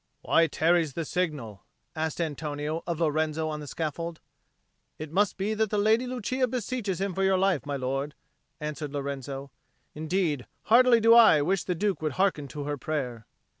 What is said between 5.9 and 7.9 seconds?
Lucia beseeches him for your life, my